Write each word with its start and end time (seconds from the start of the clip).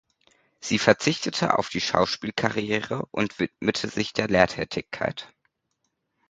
Sie 0.59 0.79
verzichtete 0.79 1.59
auf 1.59 1.69
die 1.69 1.79
Schauspielkarriere 1.79 3.05
und 3.11 3.37
widmete 3.37 3.87
sich 3.87 4.13
der 4.13 4.27
Lehrtätigkeit. 4.27 5.31